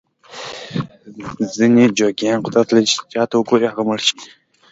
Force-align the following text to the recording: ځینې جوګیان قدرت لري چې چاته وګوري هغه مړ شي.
ځینې 1.55 1.83
جوګیان 1.97 2.37
قدرت 2.45 2.67
لري 2.71 2.87
چې 2.91 2.97
چاته 3.11 3.33
وګوري 3.37 3.65
هغه 3.69 3.83
مړ 3.87 3.99
شي. 4.05 4.13